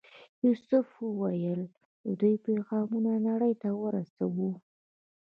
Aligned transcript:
یوسف 0.45 0.87
وویل 0.99 1.61
چې 1.73 1.89
د 2.05 2.09
دوی 2.19 2.35
پیغامونه 2.47 3.11
نړۍ 3.27 3.53
ته 3.61 3.69
ورسوو. 3.81 4.51